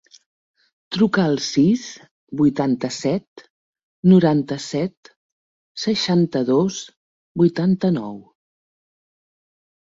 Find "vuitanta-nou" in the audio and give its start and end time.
7.43-8.19